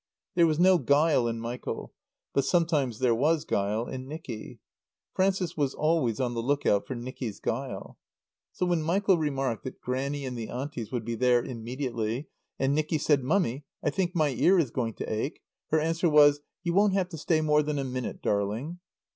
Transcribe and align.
There 0.33 0.47
was 0.47 0.59
no 0.59 0.79
guile 0.79 1.27
in 1.27 1.39
Michael. 1.39 1.93
But 2.33 2.43
sometimes 2.45 2.97
there 2.97 3.13
was 3.13 3.45
guile 3.45 3.85
in 3.85 4.07
Nicky. 4.07 4.59
Frances 5.13 5.55
was 5.55 5.75
always 5.75 6.19
on 6.19 6.33
the 6.33 6.41
look 6.41 6.65
out 6.65 6.87
for 6.87 6.95
Nicky's 6.95 7.39
guile. 7.39 7.99
So 8.51 8.65
when 8.65 8.81
Michael 8.81 9.19
remarked 9.19 9.63
that 9.65 9.79
Grannie 9.79 10.25
and 10.25 10.35
the 10.35 10.49
Aunties 10.49 10.91
would 10.91 11.05
be 11.05 11.13
there 11.13 11.43
immediately 11.45 12.29
and 12.57 12.73
Nicky 12.73 12.97
said, 12.97 13.23
"Mummy, 13.23 13.63
I 13.83 13.91
think 13.91 14.15
my 14.15 14.29
ear 14.29 14.57
is 14.57 14.71
going 14.71 14.95
to 14.95 15.05
ache," 15.05 15.39
her 15.69 15.79
answer 15.79 16.09
was 16.09 16.41
"You 16.63 16.73
won't 16.73 16.93
have 16.93 17.09
to 17.09 17.17
stay 17.19 17.41
more 17.41 17.61
than 17.61 17.77
a 17.77 17.83
minute, 17.83 18.23
darling." 18.23 18.79